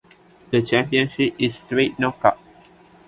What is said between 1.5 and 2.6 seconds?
straight knockout.